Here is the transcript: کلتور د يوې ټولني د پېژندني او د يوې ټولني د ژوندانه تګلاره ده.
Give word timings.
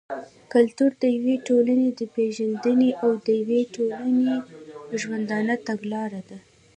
کلتور 0.53 0.91
د 1.01 1.03
يوې 1.17 1.35
ټولني 1.47 1.89
د 1.99 2.01
پېژندني 2.13 2.89
او 3.03 3.09
د 3.25 3.27
يوې 3.41 3.61
ټولني 3.75 4.29
د 4.89 4.91
ژوندانه 5.01 5.55
تګلاره 5.67 6.21
ده. 6.29 6.37